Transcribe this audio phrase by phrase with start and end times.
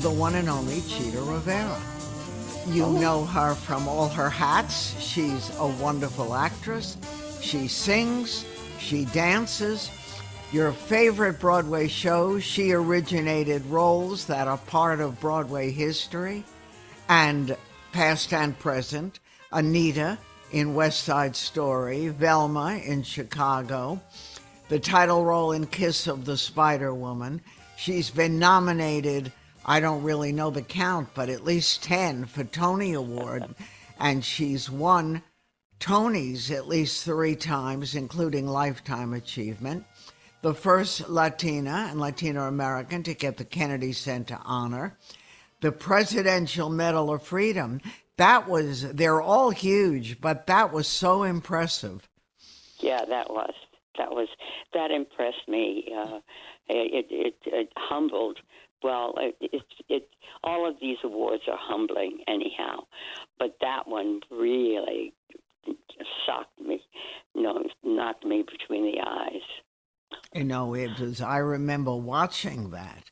[0.00, 1.80] The one and only Chita Rivera.
[2.68, 2.92] You oh.
[2.92, 5.00] know her from all her hats.
[5.00, 6.98] She's a wonderful actress.
[7.40, 8.44] She sings,
[8.78, 9.90] she dances.
[10.52, 16.44] Your favorite Broadway shows, she originated roles that are part of Broadway history
[17.08, 17.56] and
[17.92, 19.20] past and present.
[19.52, 20.18] Anita
[20.50, 24.02] in West Side Story, Velma in Chicago,
[24.68, 27.40] the title role in Kiss of the Spider Woman.
[27.76, 29.32] She's been nominated,
[29.64, 33.54] I don't really know the count, but at least 10 for Tony Award,
[33.98, 35.22] and she's won
[35.80, 39.84] Tonys at least three times, including Lifetime Achievement.
[40.42, 44.98] The first Latina and Latino American to get the Kennedy Center honor.
[45.60, 47.80] The Presidential Medal of Freedom
[48.16, 52.08] that was they're all huge, but that was so impressive.
[52.78, 53.54] Yeah, that was
[53.98, 54.28] that was
[54.72, 55.92] that impressed me.
[55.96, 56.20] Uh,
[56.68, 58.38] it, it, it humbled.
[58.84, 60.08] Well, it, it it
[60.44, 62.80] all of these awards are humbling anyhow,
[63.38, 65.14] but that one really
[66.26, 66.82] shocked me.
[67.34, 69.42] You know, knocked me between the eyes.
[70.34, 71.22] You know, it was.
[71.22, 73.10] I remember watching that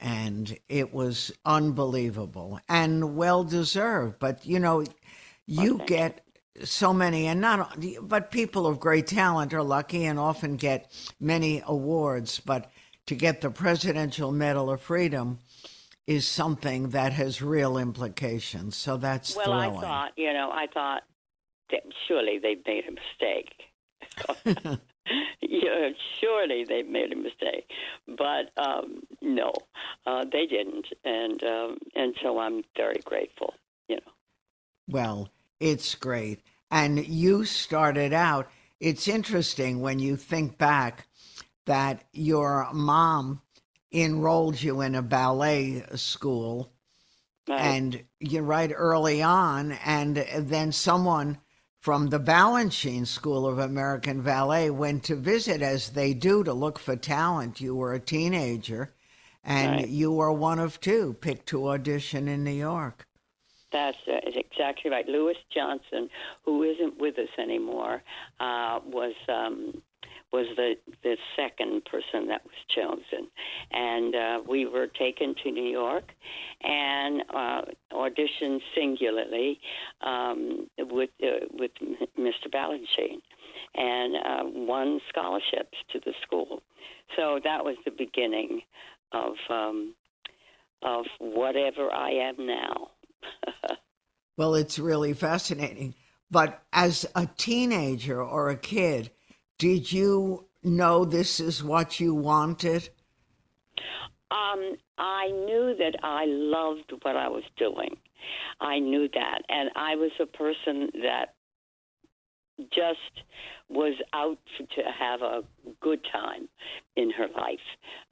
[0.00, 4.18] and it was unbelievable and well deserved.
[4.18, 4.84] But you know,
[5.46, 5.86] you okay.
[5.86, 6.26] get
[6.62, 11.62] so many, and not but people of great talent are lucky and often get many
[11.66, 12.40] awards.
[12.40, 12.70] But
[13.06, 15.38] to get the Presidential Medal of Freedom
[16.06, 18.76] is something that has real implications.
[18.76, 19.78] So that's well, thrilling.
[19.78, 21.02] I thought, you know, I thought
[21.70, 23.54] that surely they made a mistake.
[25.40, 25.88] yeah,
[26.20, 27.68] surely they made a mistake,
[28.06, 29.52] but um, no,
[30.06, 33.54] uh, they didn't, and um, and so I'm very grateful.
[33.88, 34.12] You know.
[34.88, 36.40] Well, it's great,
[36.70, 38.48] and you started out.
[38.78, 41.06] It's interesting when you think back
[41.66, 43.40] that your mom
[43.92, 46.72] enrolled you in a ballet school,
[47.48, 47.60] right.
[47.60, 51.38] and you're right early on, and then someone
[51.80, 56.78] from the Balanchine School of American Ballet went to visit, as they do, to look
[56.78, 57.60] for talent.
[57.60, 58.94] You were a teenager,
[59.44, 59.88] and right.
[59.88, 63.06] you were one of two picked to audition in New York.
[63.70, 65.06] That's uh, exactly right.
[65.06, 66.08] Louis Johnson,
[66.44, 68.02] who isn't with us anymore,
[68.40, 69.82] uh, was um,
[70.32, 73.28] was the the second person that was chosen,
[73.70, 76.10] and uh, we were taken to New York
[76.62, 79.60] and uh, auditioned singularly
[80.00, 81.70] um, with uh, with
[82.18, 82.50] Mr.
[82.52, 83.22] Balanchine,
[83.74, 86.62] and uh, won scholarships to the school.
[87.16, 88.62] So that was the beginning
[89.12, 89.94] of um,
[90.82, 92.90] of whatever I am now.
[94.36, 95.94] well, it's really fascinating.
[96.30, 99.10] But as a teenager or a kid,
[99.58, 102.88] did you know this is what you wanted?
[104.30, 107.96] Um, I knew that I loved what I was doing.
[108.60, 109.42] I knew that.
[109.48, 111.34] And I was a person that
[112.72, 113.24] just
[113.68, 114.38] was out
[114.76, 115.42] to have a
[115.80, 116.48] good time
[116.96, 117.58] in her life.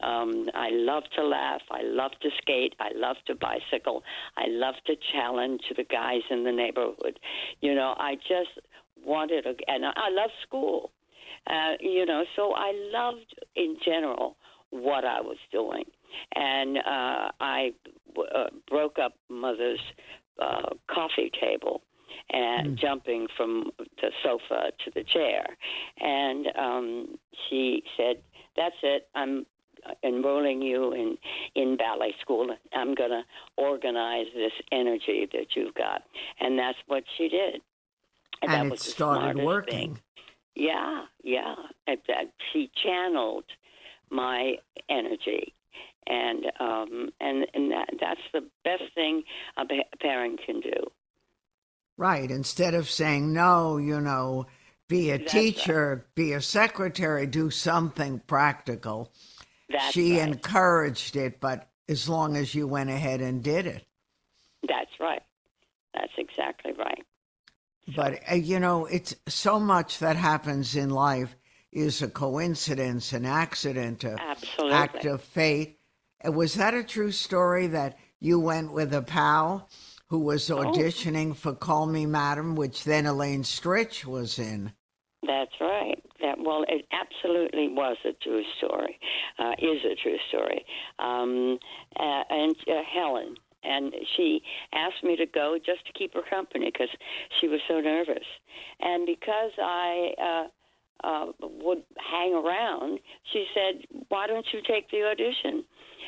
[0.02, 1.60] Um, I love to laugh.
[1.70, 2.74] I love to skate.
[2.80, 4.02] I love to bicycle.
[4.36, 7.20] I love to challenge the guys in the neighborhood.
[7.60, 8.58] You know, I just
[9.04, 10.90] wanted, a, and I love school.
[11.46, 14.36] Uh, you know, so I loved in general
[14.70, 15.84] what I was doing.
[16.34, 17.72] And uh, I
[18.16, 19.80] uh, broke up Mother's
[20.40, 21.82] uh, coffee table
[22.30, 22.80] and mm.
[22.80, 25.44] jumping from the sofa to the chair.
[25.98, 28.16] And um, she said,
[28.56, 29.08] That's it.
[29.14, 29.46] I'm
[30.02, 31.18] enrolling you in
[31.54, 32.48] in ballet school.
[32.72, 33.22] I'm going to
[33.56, 36.02] organize this energy that you've got,
[36.40, 37.60] and that's what she did.
[38.42, 39.94] And, and it started working.
[39.94, 40.00] Thing.
[40.54, 41.54] Yeah, yeah.
[41.86, 43.44] That she channeled
[44.10, 44.56] my
[44.88, 45.54] energy,
[46.06, 49.22] and um, and and that, that's the best thing
[49.56, 49.64] a
[50.00, 50.90] parent can do.
[51.96, 52.30] Right.
[52.30, 54.46] Instead of saying no, you know,
[54.88, 56.14] be a that's teacher, right.
[56.14, 59.10] be a secretary, do something practical.
[59.68, 60.28] That's she right.
[60.28, 63.86] encouraged it, but as long as you went ahead and did it.
[64.68, 65.22] That's right.
[65.94, 67.04] That's exactly right.
[67.88, 71.36] But, uh, you know, it's so much that happens in life
[71.72, 74.18] is a coincidence, an accident, an
[74.70, 75.78] act of fate.
[76.26, 79.68] Uh, was that a true story that you went with a pal
[80.08, 80.58] who was Oh.
[80.58, 84.72] auditioning for Call Me Madam, which then Elaine Stritch was in.
[85.26, 86.02] That's right.
[86.20, 88.98] That well, it absolutely was a true story.
[89.38, 90.64] Uh, is a true story.
[90.98, 91.58] Um,
[91.98, 94.42] uh, and uh, Helen, and she
[94.74, 96.90] asked me to go just to keep her company because
[97.40, 98.26] she was so nervous,
[98.80, 100.14] and because I.
[100.20, 100.48] Uh,
[101.04, 103.00] uh, would hang around.
[103.32, 105.64] She said, "Why don't you take the audition?"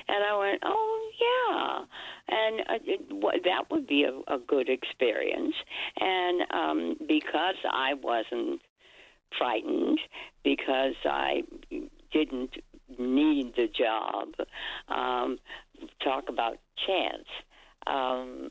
[0.07, 4.69] And I went, "Oh yeah," and uh, it, w- that would be a, a good
[4.69, 5.55] experience.
[5.99, 8.61] And um, because I wasn't
[9.37, 9.99] frightened
[10.45, 11.43] because I
[12.13, 12.57] didn't
[12.99, 14.29] need the job.
[14.89, 15.39] Um,
[16.03, 17.27] talk about chance
[17.87, 18.51] um,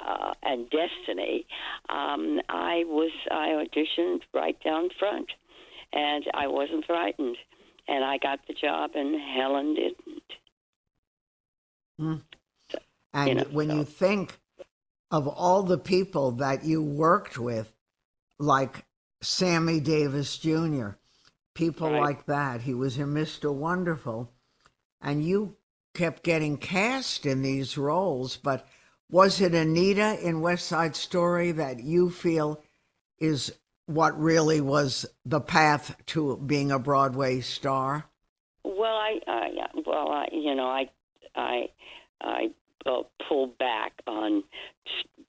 [0.00, 1.46] uh, and destiny.
[1.88, 5.28] Um, I was I auditioned right down front,
[5.92, 7.36] and I wasn't frightened,
[7.88, 10.22] and I got the job, and Helen didn't.
[13.12, 14.38] And You know, when so- you think
[15.10, 17.72] of all the people that you worked with,
[18.38, 18.84] like
[19.22, 20.90] Sammy Davis Jr.,
[21.54, 22.00] people Right.
[22.00, 23.54] like that, he was in Mr.
[23.54, 24.30] Wonderful,
[25.00, 25.56] and you
[25.96, 28.36] kept getting cast in these roles.
[28.36, 28.66] But
[29.10, 32.62] was it Anita in West Side Story that you feel
[33.18, 33.52] is
[33.86, 38.04] what really was the path to being a Broadway star?
[38.62, 39.48] Well, I, I
[39.86, 40.90] well, I, you know, I,
[41.34, 41.68] I,
[42.20, 42.50] I
[42.84, 44.42] uh, pulled back on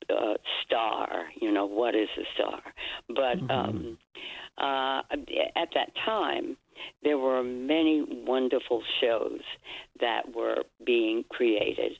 [0.09, 0.33] uh,
[0.65, 1.27] star.
[1.39, 2.61] You know, what is a star?
[3.07, 3.97] But um,
[4.57, 5.01] uh,
[5.55, 6.57] at that time,
[7.03, 9.41] there were many wonderful shows
[9.99, 11.93] that were being created,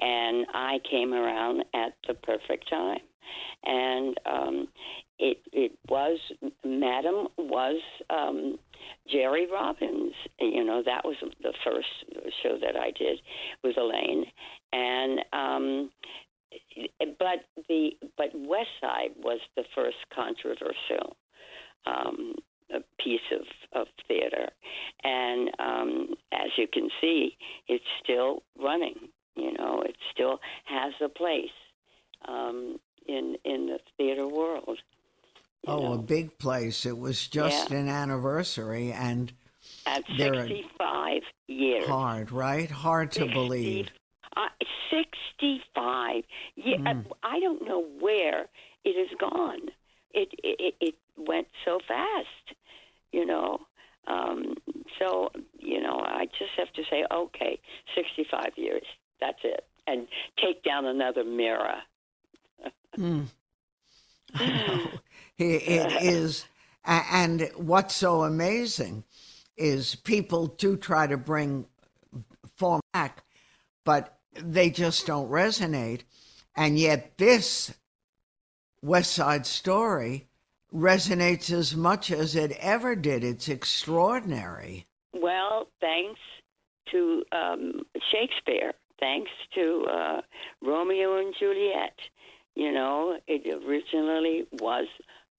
[0.00, 3.00] and I came around at the perfect time.
[3.64, 4.68] And um,
[5.18, 6.18] it it was
[6.64, 8.58] Madam was um,
[9.10, 10.14] Jerry Robbins.
[10.40, 11.88] You know that was the first
[12.42, 13.20] show that I did
[13.62, 14.24] with Elaine,
[14.72, 15.90] and um,
[17.18, 21.16] but the but West Side was the first controversial
[21.86, 22.34] um,
[22.70, 24.48] a piece of, of theater,
[25.04, 27.36] and um, as you can see,
[27.66, 29.08] it's still running.
[29.36, 31.50] You know, it still has a place
[32.26, 34.78] um, in in the theater world.
[35.66, 36.86] Oh, a big place.
[36.86, 39.32] It was just an anniversary and
[39.86, 41.86] at 65 years.
[41.86, 42.70] hard, right?
[42.70, 43.88] Hard to 60 believe.
[44.36, 44.48] Uh,
[44.90, 46.24] 65.
[46.56, 47.06] Yeah, Mm.
[47.22, 48.46] I don't know where
[48.84, 49.68] it has gone.
[50.14, 52.56] It it, it went so fast,
[53.12, 53.58] you know.
[54.06, 54.54] Um,
[54.98, 57.60] so you know, I just have to say, okay,
[57.94, 58.84] 65 years.
[59.20, 60.06] That's it, and
[60.42, 61.78] take down another mirror.
[62.96, 63.26] Mm.
[64.34, 64.90] I know.
[65.38, 66.44] It, it is.
[66.84, 69.04] And what's so amazing
[69.56, 71.66] is people do try to bring
[72.56, 73.24] form back,
[73.84, 76.02] but they just don't resonate.
[76.56, 77.74] And yet, this
[78.82, 80.28] West Side Story
[80.74, 83.24] resonates as much as it ever did.
[83.24, 84.86] It's extraordinary.
[85.12, 86.20] Well, thanks
[86.92, 87.82] to um,
[88.12, 90.20] Shakespeare, thanks to uh,
[90.62, 91.98] Romeo and Juliet.
[92.54, 94.86] You know, it originally was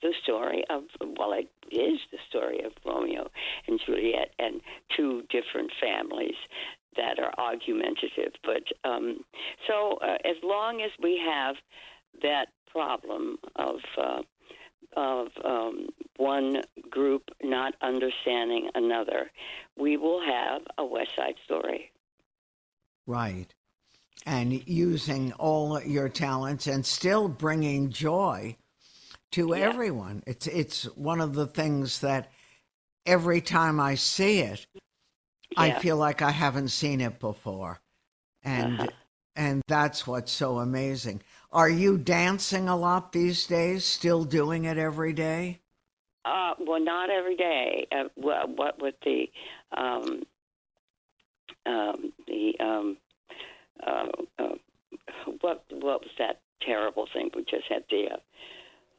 [0.01, 0.83] the story of,
[1.17, 3.29] well, it is the story of Romeo
[3.67, 4.61] and Juliet and
[4.95, 6.35] two different families
[6.95, 8.33] that are argumentative.
[8.43, 9.19] But um,
[9.67, 11.55] so uh, as long as we have
[12.21, 14.21] that problem of, uh,
[14.95, 19.31] of um, one group not understanding another,
[19.77, 21.91] we will have a West Side Story.
[23.07, 23.53] Right.
[24.25, 28.57] And using all your talents and still bringing joy
[29.31, 29.67] to Yeah.
[29.67, 30.23] everyone.
[30.27, 32.31] It's it's one of the things that
[33.05, 34.67] every time I see it,
[35.55, 37.79] I feel like I haven't seen it before.
[38.43, 38.87] And Uh-huh.
[39.35, 41.21] and that's what's so amazing.
[41.51, 43.83] Are you dancing a lot these days?
[43.85, 45.59] Still doing it every day?
[46.25, 47.87] Uh, well, not every day.
[47.91, 49.25] Uh, what, what with the
[49.75, 50.23] um,
[51.65, 52.97] um, the um,
[53.85, 54.05] uh,
[54.37, 54.55] uh,
[55.41, 58.17] what what was that terrible thing we just had the uh,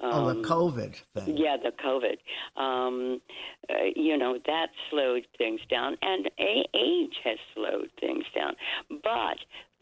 [0.01, 1.37] oh, um, the COVID thing.
[1.37, 2.61] Yeah, the COVID.
[2.61, 3.21] Um,
[3.69, 8.55] uh, you know, that slowed things down, and age has slowed things down.
[9.03, 9.39] But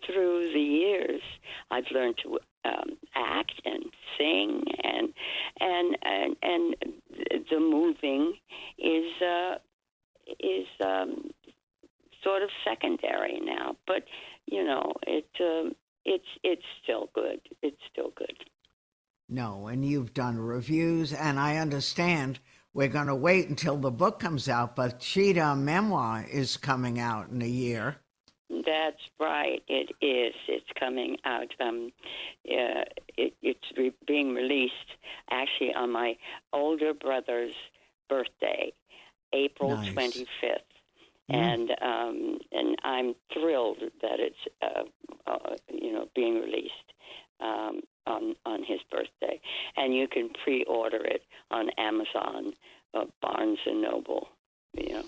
[0.06, 1.22] through the years,
[1.70, 3.84] I've learned to um, act and
[4.16, 5.08] sing, and
[5.60, 6.76] and and and
[7.50, 8.34] the moving
[8.78, 9.54] is uh,
[10.40, 11.30] is um,
[12.22, 13.76] sort of secondary now.
[13.87, 14.04] But
[14.46, 17.40] you know, it um, it's it's still good.
[17.62, 18.37] It's still good.
[19.28, 22.38] No, and you've done reviews, and I understand
[22.72, 27.28] we're going to wait until the book comes out, but Chita Memoir is coming out
[27.28, 27.96] in a year.
[28.50, 29.62] That's right.
[29.69, 30.35] It is.
[30.49, 31.52] It's coming out.
[31.61, 31.93] Um,
[32.50, 32.85] uh,
[33.17, 34.73] it, it's re- being released
[35.31, 36.17] actually on my
[36.52, 37.55] older brother's
[38.09, 38.73] birthday,
[39.33, 39.93] April Nice.
[39.93, 40.62] twenty fifth.
[41.31, 41.35] Mm.
[41.35, 44.85] And um, and I'm thrilled that it's uh,
[45.26, 46.73] uh, you know being released
[47.40, 49.38] um, on on his birthday,
[49.76, 52.55] and you can pre-order it on Amazon,
[52.95, 54.28] uh, Barnes and Noble.
[54.73, 55.05] You know,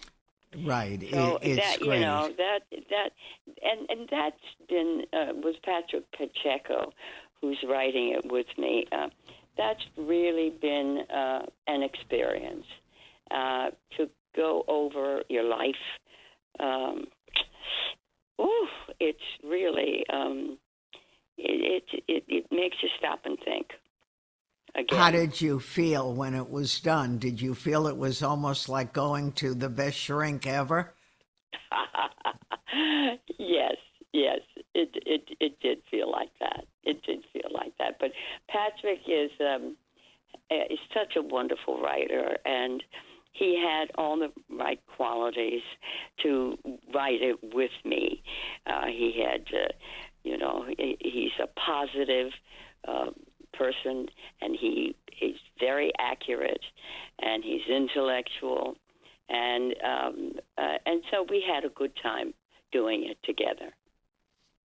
[0.64, 1.00] Right.
[1.12, 2.00] so it, it's that great.
[2.00, 3.11] you know that that
[3.62, 6.92] and and that's been uh, was Patrick Pacheco,
[7.40, 8.85] who's writing it with me.
[8.90, 9.09] Uh,
[9.57, 12.66] that's really been uh, an experience
[13.30, 15.75] uh, to go over your life.
[16.59, 17.07] Um,
[18.40, 20.59] ooh, it's really um,
[21.38, 23.69] it, it it it makes you stop and think.
[24.75, 24.99] Again.
[24.99, 27.19] How did you feel when it was done?
[27.19, 30.95] Did you feel it was almost like going to the best shrink ever?
[33.39, 33.77] yes,
[34.12, 34.41] yes,
[34.75, 36.65] it it it did feel like that.
[36.85, 37.97] It did feel like that.
[37.99, 38.12] But
[38.49, 39.77] Patrick is um,
[40.50, 42.83] is such a wonderful writer, and
[43.33, 45.62] he had all the right qualities
[46.23, 46.59] to
[46.95, 48.23] write it with me.
[48.67, 49.69] Uh, he had, uh,
[50.25, 52.33] you know, he, he's a positive.
[52.87, 53.11] Uh,
[53.52, 54.07] person
[54.40, 56.64] and he is very accurate
[57.21, 58.76] and he's intellectual
[59.28, 62.35] and um, uh, and so we had a good time
[62.73, 63.73] doing it together.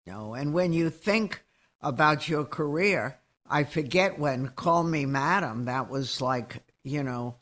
[0.05, 0.33] No.
[0.33, 1.43] And when you think
[1.81, 7.35] about your career, I forget when Call Me Madam, that was like, you know,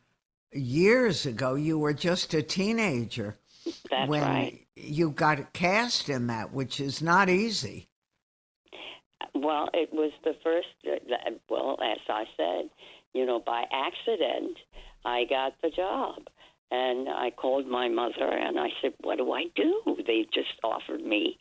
[0.51, 1.55] years ago.
[1.55, 3.38] You were just a teenager
[3.89, 4.67] That's when right.
[4.75, 7.88] you got cast in that, which is not easy.
[9.36, 10.68] Well, it was the first.
[10.86, 12.70] Uh, well, as I said,
[13.13, 14.58] you know, by accident,
[15.06, 16.24] I got the job.
[16.74, 21.04] And I called my mother and I said, "What do I do?" They just offered
[21.04, 21.38] me,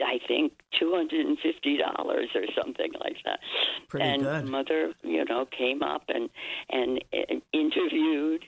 [0.00, 3.40] I, think, two hundred and fifty dollars or something like that.
[3.88, 4.44] Pretty and good.
[4.44, 6.30] mother, you know, came up and
[6.70, 8.44] and, and interviewed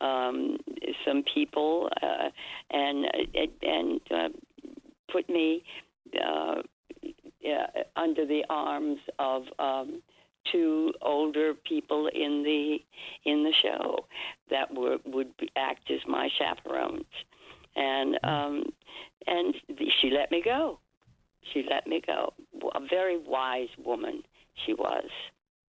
[0.00, 0.58] um,
[1.04, 2.28] some people uh,
[2.70, 3.06] and
[3.60, 4.28] and uh,
[5.10, 5.64] put me
[6.14, 6.62] uh,
[7.52, 10.02] uh, under the arms of um,
[10.50, 12.78] two older people in the
[13.30, 14.06] in the show
[14.50, 17.04] that were would be, act as my chaperones,
[17.76, 18.64] and um,
[19.26, 19.54] and
[20.00, 20.78] she let me go.
[21.52, 22.32] She let me go.
[22.74, 24.22] A very wise woman
[24.66, 25.08] she was.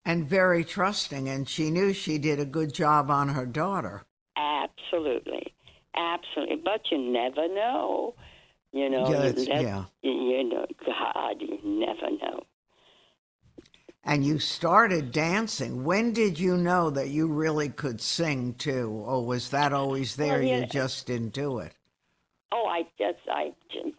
[0.06, 1.30] And very trusting.
[1.30, 4.04] And she knew she did a good job on her daughter.
[4.38, 5.54] Absolutely,
[5.96, 6.62] absolutely.
[6.64, 8.16] But you never know.
[8.72, 9.86] You know, Yeah, you, yeah.
[10.04, 12.44] you know, God, you never know.
[14.04, 15.84] And you started dancing.
[15.84, 18.90] When did you know that you really could sing too?
[18.90, 20.34] Or was that always there?
[20.40, 20.60] Well, yeah.
[20.60, 21.74] You just didn't do it?
[22.52, 23.52] Oh, I just, I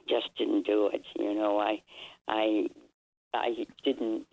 [0.08, 1.02] just didn't do it.
[1.16, 1.82] You know, I,
[2.28, 2.66] I,
[3.34, 4.26] I didn't.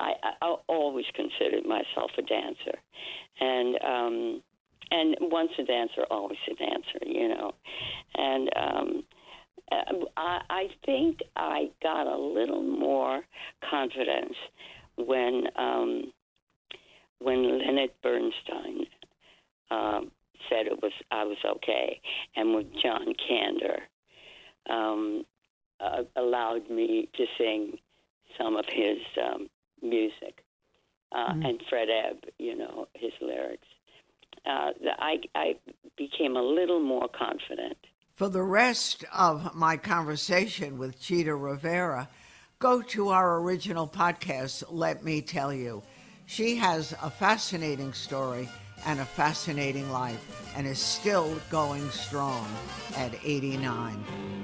[0.00, 2.78] I, I always considered myself a dancer,
[3.38, 4.42] and um,
[4.90, 6.98] and once a dancer, always a dancer.
[7.04, 7.52] You know,
[8.14, 9.02] and um,
[9.70, 13.22] I, I think I got a little more
[13.68, 14.34] confidence
[14.96, 16.12] when um,
[17.20, 18.86] when Leonard Bernstein
[19.70, 20.10] um,
[20.48, 22.00] said it was I was okay,
[22.36, 23.80] and with John Kander
[24.68, 25.24] um,
[25.80, 27.78] uh, allowed me to sing
[28.38, 29.48] some of his um,
[29.82, 30.42] music,
[31.12, 31.48] uh, Mhm.
[31.48, 33.66] and Fred Ebb, you know, his lyrics.
[34.46, 35.56] Uh, the- I I
[35.96, 37.76] became a little more confident.
[38.20, 42.06] For the rest of my conversation with Chita Rivera,
[42.58, 45.82] go to our original podcast, Let Me Tell You.
[46.26, 48.46] She has a fascinating story
[48.84, 52.46] and a fascinating life and is still going strong
[52.94, 54.39] at 89.